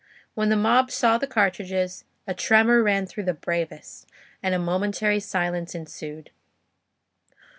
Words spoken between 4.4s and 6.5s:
and a momentary silence ensued.